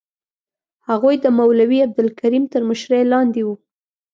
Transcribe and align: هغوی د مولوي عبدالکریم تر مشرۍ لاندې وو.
هغوی 0.89 1.15
د 1.21 1.25
مولوي 1.37 1.79
عبدالکریم 1.87 2.43
تر 2.53 2.61
مشرۍ 2.69 3.03
لاندې 3.13 3.41
وو. 3.43 3.55